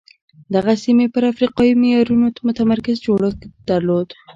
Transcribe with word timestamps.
دغې 0.53 0.75
سیمې 0.83 1.07
پر 1.13 1.23
افریقایي 1.31 1.73
معیارونو 1.81 2.27
متمرکز 2.47 2.95
جوړښت 3.05 3.41
درلود. 3.69 4.07